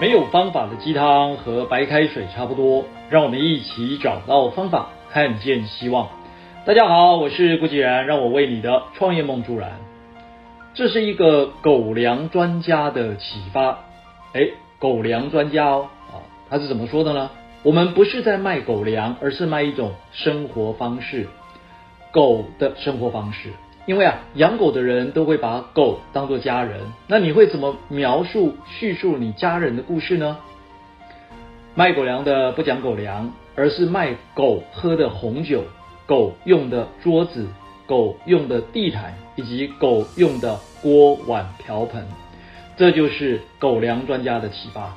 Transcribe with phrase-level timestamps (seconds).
[0.00, 6.08] 没有方法的鸡汤和白开水差不多，让我们一起找到方法，看见希望。
[6.64, 9.72] 大家好，我是顾继然，让我为你的创业梦助燃。
[10.72, 13.80] 这是一个狗粮专家的启发。
[14.34, 14.48] 哎，
[14.78, 17.30] 狗粮专家哦，啊，他是怎么说的呢？
[17.64, 21.26] 我们不是在卖狗粮，而是卖一种生活方式，
[22.12, 23.50] 狗的生活方式。
[23.88, 26.78] 因为啊，养狗的人都会把狗当作家人。
[27.06, 30.36] 那你会怎么描述叙述你家人的故事呢？
[31.74, 35.64] 卖狗粮的不讲狗粮，而是卖狗喝的红酒、
[36.04, 37.46] 狗用的桌子、
[37.86, 42.06] 狗用的地毯以及狗用的锅碗瓢盆。
[42.76, 44.94] 这就是狗粮专家的启发。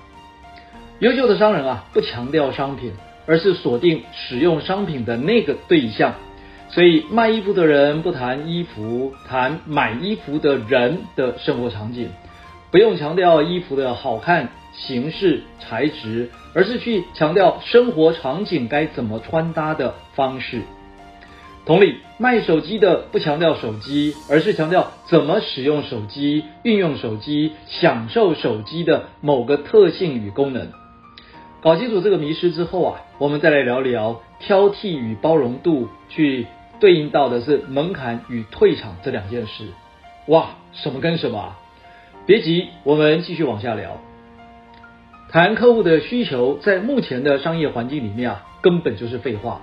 [1.00, 2.92] 优秀的商人啊，不强调商品，
[3.26, 6.14] 而是锁定使用商品的那个对象。
[6.73, 12.09] 所以卖衣服的人不谈衣服，谈买衣服的人的生活场景，
[12.72, 20.61] 不用强调衣服的好看、形式、材质，而是去强调生活场景该怎么穿搭的方式。
[21.66, 30.69] 同理，卖手机的不强调手机，而是强调怎么使用手机、运用手机、享受手机的某个特性与功能。
[31.61, 36.47] 搞清楚这个迷失之后啊，我们再来聊聊挑剔与包容度去。
[36.82, 39.68] 对应到的是门槛与退场这两件事，
[40.28, 41.60] 哇，什么跟什么啊？
[42.26, 44.02] 别急，我们继续往下聊。
[45.30, 49.62] 谈客户的需求，在目前的商业环境里面啊，根本就是废话。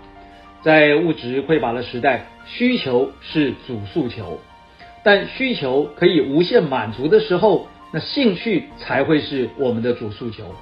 [0.63, 4.39] 在物质匮乏的时代，需求是主诉求，
[5.03, 10.55] 但需求可以无限满足的时候，那兴趣才会是我们的主诉求。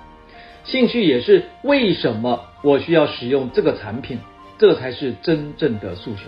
[0.64, 4.18] 兴趣也是为什么我需要使用这个产品，
[4.58, 6.22] 这才是真正的诉求。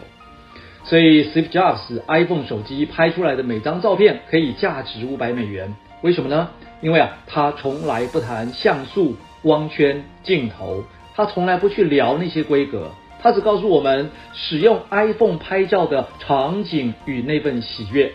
[0.88, 6.48] 所以，Steve Jobs iPhone 手机拍出来的每张照片可以价值五百美元，为什么呢？
[6.80, 10.82] 因为啊，他从来不谈像素、光圈、镜头，
[11.14, 12.90] 他从来不去聊那些规格，
[13.20, 18.10] 他只告诉我们使用 iPhone 拍照的场景与那份喜悦，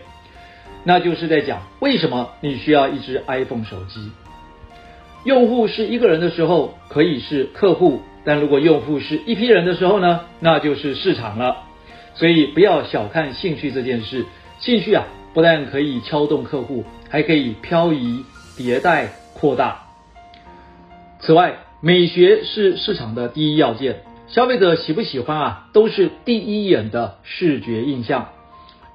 [0.84, 4.12] 那就是在讲为什么你需要一只 iPhone 手机。
[5.26, 11.58] 用户是一个人的时候，可以是客户，但如果用户是一批人的时候呢，那就是市场了。
[12.16, 14.26] 所以不要小看兴趣这件事，
[14.60, 18.24] 兴趣啊，不但可以敲动客户，还可以漂移、
[18.58, 19.82] 迭代、扩大。
[21.20, 28.30] 此外，美学是市场的第一要件，消费者喜不喜欢啊，都是第一眼的视觉印象，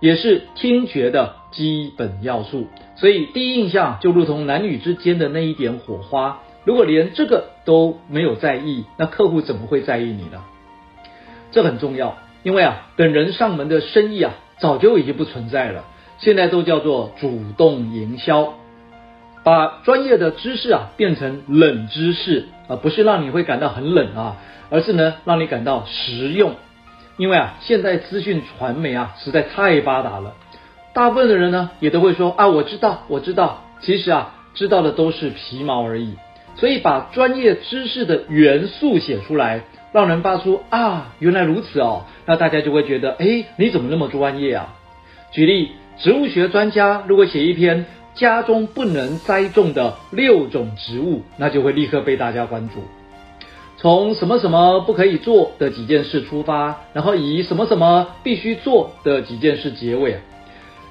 [0.00, 2.66] 也是听觉的基本要素。
[2.96, 10.44] 所以，第一印象就如同男女之间的那一点火花，如果连这个都没有在意，那客户怎么会在意你呢？
[11.50, 12.18] 这很重要。
[12.48, 15.84] 因为啊，等人上门的生意啊，早就已经不存在了，
[16.16, 18.54] 现在都叫做主动营销，
[19.44, 24.38] 把专业的知识啊变成冷知识啊，不是让你会感到很冷啊，
[24.70, 26.54] 而是呢让你感到实用。
[27.18, 30.32] 因为啊，现在资讯传媒啊实在太发达了，
[30.94, 36.14] 大部分的人呢也都会说啊，我知道，我知道，其实啊，知道的都是皮毛而已。
[36.56, 44.74] 所以把专业知识的元素写出来，让人发出啊，原来如此哦，那大家就会觉得，哎，你怎么那么专业啊？
[45.32, 52.82] 举例，植物学专家如果写一篇家中不能栽种的六种植物，那就会立刻被大家关注。
[53.76, 60.18] 从什么什么不可以做的几件事出发，然后以什么什么必须做的几件事结尾。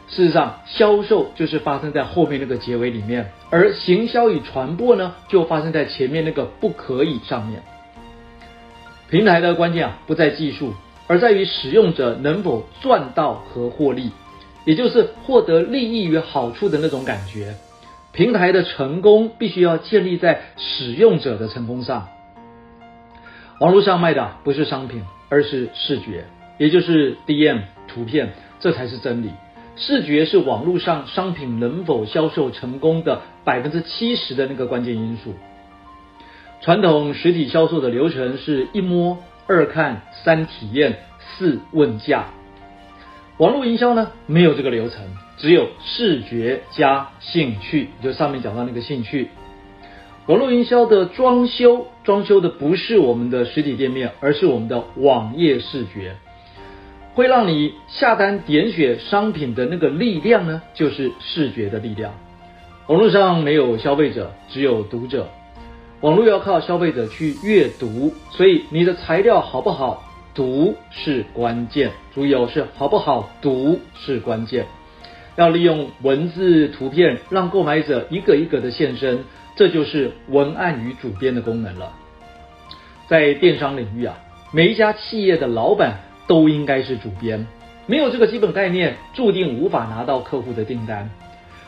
[0.07, 7.62] 事实上，销售就是发生在后面那个结尾里面，而行销与传播呢，就发生在前面那个不可以上面。
[9.09, 10.73] 平台的关键啊，不在技术，
[11.07, 14.12] 而在于使用者能否赚到和获利，
[14.66, 17.56] 也就是获得利益与好处的那种感觉。
[18.12, 22.07] 平台的成功必须要建立在使用者的成功上。
[23.59, 26.25] 网络上卖的不是商品，而是视觉，
[26.57, 29.30] 也就是 DM 图片，这才是真理。
[29.77, 35.33] 视觉是网络上商品能否销售成功的百分之七十的那个关键因素。
[36.59, 42.25] 传统实体销售的流程是一摸、二看、三体验、四问价。
[43.38, 45.04] 网络营销呢，没有这个流程，
[45.38, 49.30] 只有视觉加兴趣，就上面讲到那个兴趣。
[50.25, 56.15] 网络营销的装修，装修的不是我们的实体店面，而是我们的网页视觉。
[57.13, 62.13] 会让你下单点选商品的那个力量呢，就是视觉的力量。
[62.88, 65.30] 网络上没有消费者，只有读者。
[66.02, 70.04] 网络要靠消费者去阅读，所以你的材料好不好
[70.36, 71.92] 读是关键。
[72.14, 74.68] 注意哦，是好不好读是关键。
[75.36, 79.24] 要利用文字、图片，让购买者一个一个的现身，
[79.56, 81.92] 这就是文案与主编的功能了。
[83.08, 84.20] 在电商领域啊，
[84.52, 85.98] 每一家企业的老板
[86.28, 87.48] 都应该是主编，
[87.88, 91.10] 没有这个基本概念，注定无法拿到客户的订单。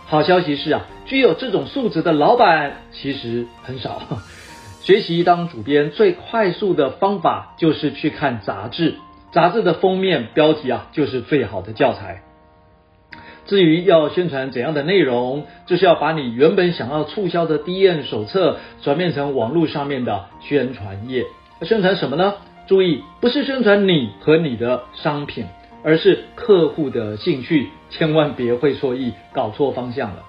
[0.10, 4.02] 好消息是啊，具有这种素质的老板其实很少。
[4.82, 8.96] 学习当主编最快速的方法就是去看杂志，
[9.32, 12.24] 杂志的封面标题啊，就是最好的教材。
[13.46, 21.24] 至于要宣传怎样的内容，就是要把你原本想要促销的 DM 手册转变成网络上面的宣传页。
[21.62, 22.34] 宣传什么呢？
[22.66, 25.46] 注意，不是宣传你和你的商品，
[25.84, 27.70] 而是客户的兴趣。
[27.90, 30.24] 千万别会错意，搞错方向了。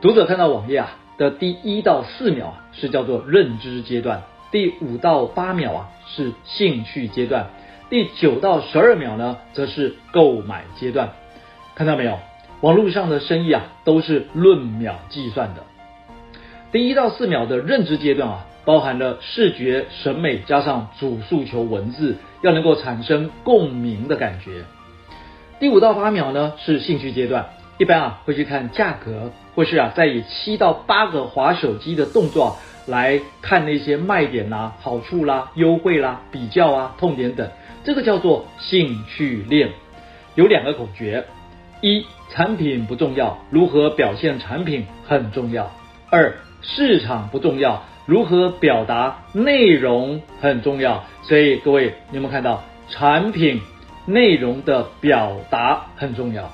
[0.00, 7.50] 读者看到网页啊的第一到四秒啊是叫做认知阶段，第五到八秒啊是兴趣阶段，
[7.88, 11.12] 第九到十二秒呢则是购买阶段。
[11.74, 12.18] 看到没有？
[12.62, 15.62] 网络上的生意啊，都是论秒计算的。
[16.72, 24.64] 第一到四秒的认知阶段啊，包含了视觉审美加上主诉求文字，要能够产生共鸣的感觉。
[25.58, 27.46] 第五到八秒呢是兴趣阶段，
[27.78, 37.48] 一般啊会去看价格，或是啊再以七到八个滑手机的动作来看那些卖点啦、好处啦、优惠啦、比较啊、痛点等，
[37.84, 39.70] 这个叫做兴趣链。
[40.34, 41.24] 有两个口诀。
[41.82, 45.70] 一、产品不重要，如何表现产品很重要。
[46.10, 51.04] 二、市场不重要，如何表达内容很重要。
[51.22, 53.60] 所以各位，你有没有看到产品
[54.06, 56.50] 内容的表达很重要？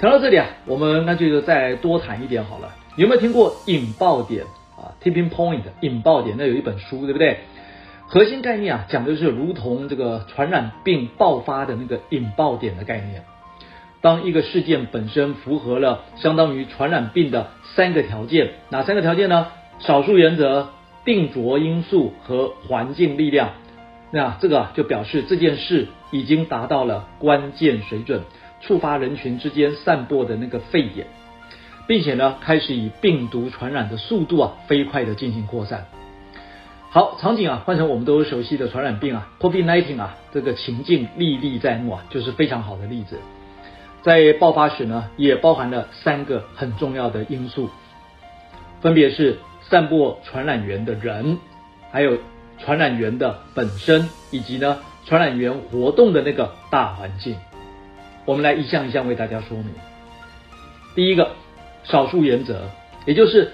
[0.00, 2.74] 谈到这里啊，我们那就再多谈一点好了。
[2.96, 4.44] 有没有听过引爆点
[4.76, 7.38] 啊？Tipping Point，引爆点，那有一本书，对不对？
[8.06, 13.24] 核心概念啊，讲的就是如同这个传染病爆发的那个引爆点的概念。
[14.00, 19.48] 当一个事件本身符合了相当于传染病的三个条件，哪三个条件呢？
[19.78, 20.70] 少数原则、
[21.04, 23.50] 定着因素和环境力量。
[24.10, 28.22] 那这个就表示这件事已经达到了关键水准，
[28.60, 31.06] 触发人群之间散播的那个沸点，
[31.86, 35.86] 并且呢，开始以病毒传染的速度啊飞快的进行扩散。
[36.90, 43.16] 好，场景啊换成我们都熟悉的传染病啊，COVID-19 啊，这个情境历历在目啊，就是非常好的例子。
[44.02, 47.70] 在爆发时呢，也包含了三个很重要的因素，
[48.80, 51.38] 分别是散播传染源的人，
[51.92, 52.18] 还有
[52.64, 57.36] 传染源的本身，以及呢传染源活动的那个大环境。
[58.24, 59.66] 我们来一项一项为大家说明。
[60.94, 61.30] 第一个，
[61.84, 62.68] 少数原则，
[63.06, 63.52] 也就是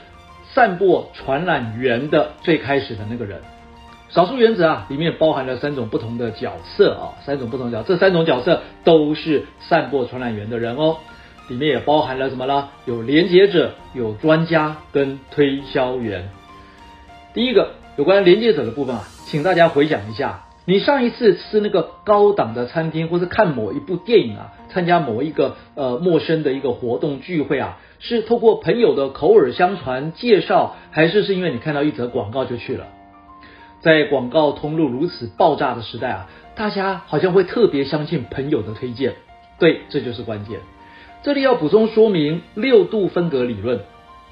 [0.53, 3.41] 散播传染源的最开始的那个人。
[4.09, 10.99] 少数原则啊，里面包含了三种不同的角色啊，三种不同角，这三种角色都是散播传染源的人哦。
[11.49, 12.69] 里面也包含了什么呢？
[12.87, 16.29] 有连接者、有专家跟推销员。
[17.35, 32.87] 第一个有关连接者的部分啊，请大家回想一下，你上一次吃那个高档的餐厅，或是看某一部电影啊，参加某一个呃陌生的一个活动聚会啊，是透过朋友的口耳相传介绍，还是是因为你看到一则广告就去了？
[33.81, 39.15] 在广告通路如此爆炸的时代啊，大家好像会特别相信朋友的推荐。
[39.59, 40.61] 对，这就是关键。
[41.23, 43.81] 这里要补充说明六度分隔理论。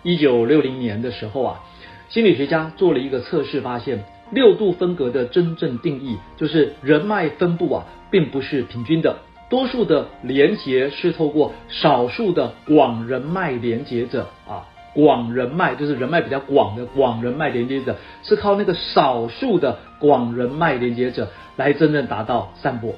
[0.03, 1.61] 一九六零年的时候啊，
[2.09, 9.17] 心理学家做了一个测试，发现六度分隔的真正定义就是人脉分布啊，并不是平均的，
[9.51, 14.69] 多数的连结是透过少数的广人脉连结者啊。
[14.95, 22.95] 广人脉就是人脉比较广的广人脉连接者，是靠那个少数的广人脉连接者来真正达到散播，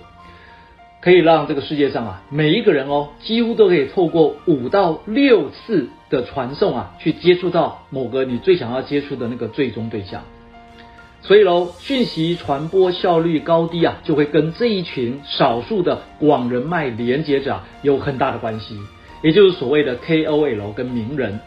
[1.01, 10.23] 可以让这个世界上啊每一个人哦几乎都可以透过五到六次的传送啊去接触到某个你最想要接触的那个最终对象，
[11.23, 18.79] 所以喽讯息传播效率高低啊就会跟这一群少数的广人脉连接者有很大的关系，
[19.23, 21.41] 也就是所谓的 KOL 跟名人。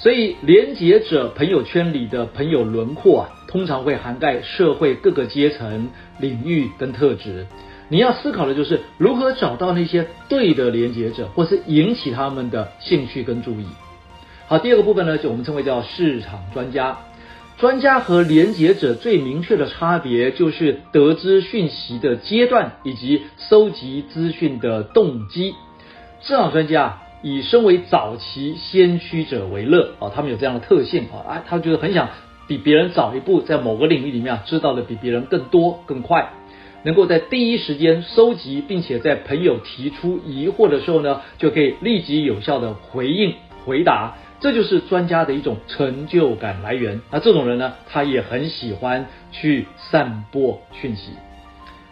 [0.00, 7.48] 所以，连接者朋友圈里的朋友轮廓啊，通常会涵盖社会各个阶层、领域跟特质。
[7.88, 13.66] 你要思考的就是如何找到那些对的连接者，或是引起他们的兴趣跟注意。
[14.46, 16.98] 好，第二个部分呢，就我们称为叫市场专家。
[17.58, 25.54] 专家和连接者最明确的差别，就是得知讯息的阶段以及搜集资讯的动机。
[26.20, 27.00] 市场专家。
[27.20, 32.10] 以身为早期先驱者为乐啊，他们有这样的特性啊，啊，他觉得很想
[32.46, 36.30] 比别人早一步，在某个领域里面啊，知道的比别人更多更快，
[36.82, 47.00] 能够在第一时间收集，并且在朋友提出疑惑的时候呢，就可以立即有效的回应回答，这就是专家的一种成就感来源。
[47.10, 51.12] 那这种人呢，他也很喜欢去散播讯息。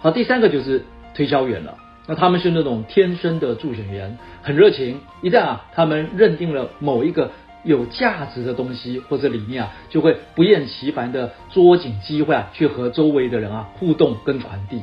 [0.00, 1.78] 好，第三个就是推销员了。
[2.09, 5.00] 那他们是那种天生的助选员，很热情。
[5.23, 7.33] 一旦啊，他们认定了某一个
[7.66, 14.80] 有价值的东西或者理念啊，就会不厌其烦地捉紧机会啊，去和周围的人啊互动跟传递。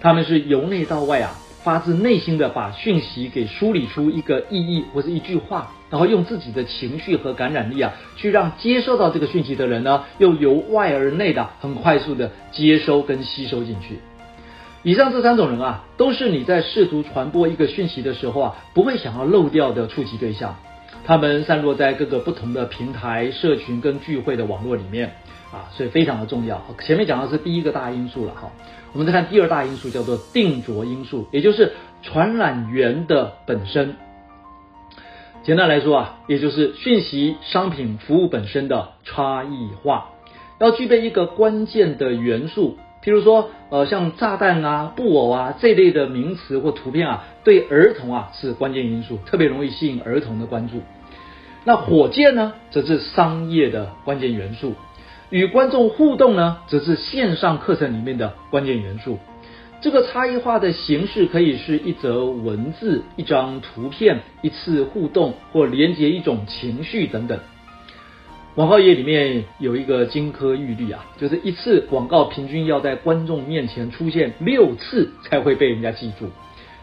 [0.00, 1.30] 他们是由内到外啊，
[1.62, 14.00] 发自内心的把讯息给梳理出一个意义或者一句话，然后用自己的情绪和感染力啊，去让接收到这个讯息的人呢，又由外而内的很快速的接收跟吸收进去。
[14.82, 20.56] 以上这三种人啊，都是你在试图传播一个讯息的时候啊，不会想要漏掉的触及对象。
[21.04, 25.16] 他们散落在各个不同的平台、社群跟聚会的网络里面
[25.52, 26.62] 啊，所以非常的重要。
[26.80, 28.50] 前面讲的是第一个大因素了哈，
[28.92, 33.96] 我们再看第二大因素，叫做定着因素，也就是传染源的本身。
[35.42, 40.10] 简单来说啊，也就是讯息、商品、服务本身的差异化，
[40.60, 42.78] 要具备一个关键的元素。
[43.02, 50.82] 譬如说，呃，像炸弹啊、布偶啊这类的名词或图片啊，对儿童啊是关键因素，特别容易吸引儿童的关注。
[51.64, 54.72] 那火箭呢，则是商业的关键元素；
[55.30, 59.18] 与观众互动呢，则是线上课程里面的关键元素。
[59.80, 67.40] 这个差异化的形式可以是一则文字、一张图片、一次互动或连接一种情绪等等。
[68.54, 76.28] 广告业里面有一个金科玉律啊，就是一次广告平均要在观众面前出现六次才会被人家记住。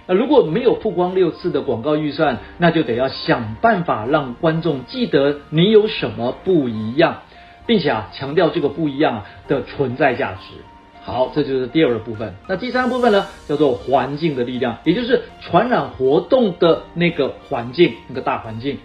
[0.07, 7.21] 那如果没有曝光六次的广告预算，那就得要想办法让观众记得你有什么不一样，
[7.67, 10.55] 并且啊强调这个不一样的存在价值。
[11.03, 12.33] 好，这就是第二个部分。
[12.47, 18.79] 那第三个部分呢，叫做环境的力量，也就是传染活动的那个环境，那个大环境。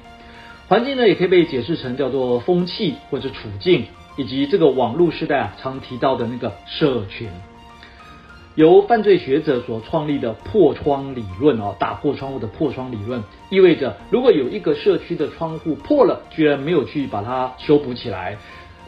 [0.68, 7.28] 环境呢，也可以被解释成叫做风气或者处境，以及这个网络时代啊常提到的那个社群。
[8.54, 18.38] 由犯罪学者所创立的破窗理论啊，打破窗户的破窗理论，意味着如果有一个社区的窗户破了，居然没有去把它修补起来，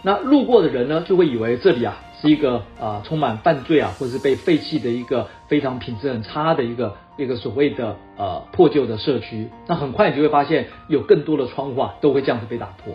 [0.02, 2.00] 那路过的人呢就会以为这里啊。
[2.18, 9.49] 是一个啊、充满犯罪啊，或者是被废弃的一个非常品质很差的一个一个所谓的呃破旧的社区。
[9.66, 12.94] 那很快你就会发现，有更多的窗户啊都会这样子被打破。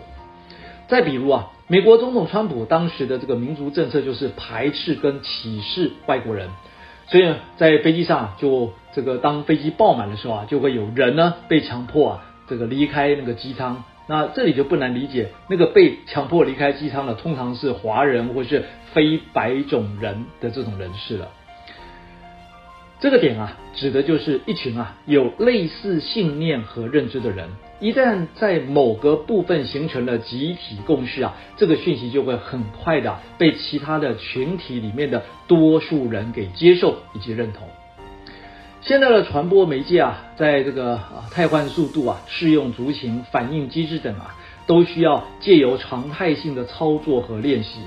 [0.88, 6.50] 再比如啊，美国总统川普当时的这个民族政策就是排斥跟歧视外国人，
[7.06, 13.84] 所以呢，在飞机上就这个当飞机爆满的时候啊，就会有人呢被强迫啊这个离开那个机舱。
[14.08, 21.28] 那这里就不难理解，那个被强迫离开机舱的通常是华人或是非白种人的这种人士了。
[23.02, 27.48] 这个点啊，指的就是一群啊有类似信念和认知的人，
[27.80, 37.66] 一旦在某个部分形成了集体共识啊，这个讯息就会很快的被其他的群体里面的多数人给接受以及认同。
[38.82, 44.36] 现在的传播媒介啊，在这个啊汰换速度啊、适用族群、反应机制等啊，
[44.68, 47.80] 都需要借由常态性的操作和练习，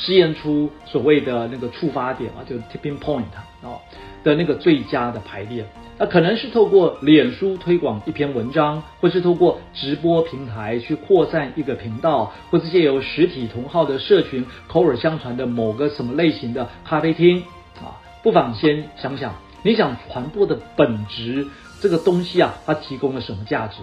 [0.00, 3.24] 试验出所谓的那个触发点啊，就 tipping point
[3.62, 3.78] 啊
[4.24, 5.64] 的那个最佳的排列。
[5.98, 17.42] 那可能是透过脸书推广一篇文章，或是透过直播平台去扩散一个频道，或是借由实体同号的社群口耳相传的某个什么类型的咖啡厅
[17.76, 19.34] 啊，不妨先想想。
[19.62, 21.46] 你想传播的本质，
[21.82, 23.82] 这个东西啊，它提供了什么价值？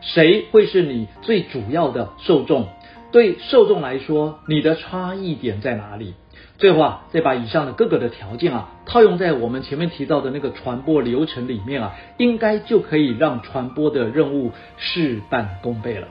[0.00, 2.66] 谁会是你最主要的受众？
[3.12, 6.14] 对受众来说，你的差异点在哪里？
[6.58, 16.08] 最后啊，再把以上的各个的条件啊，套用在我们前面提到的那个传播流程里面啊，应该就可以让传播的任务事半功倍了。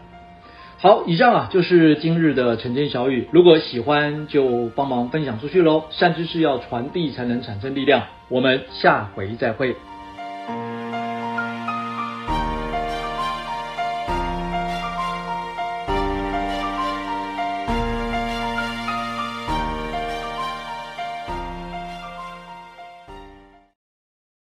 [0.79, 5.83] 好，以上啊就是今日的晨间小语，如果喜欢就帮忙分享出去喽。
[5.91, 8.03] 善知识要传递才能产生力量。
[8.29, 9.75] 我们下回再会。